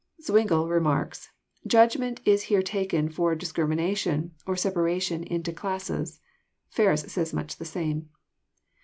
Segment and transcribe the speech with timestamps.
[0.19, 6.19] Zwingle remarks:*< Judgment is here taken for discrimina tion, or separation into classes."
[6.71, 8.09] Ferus says much the same.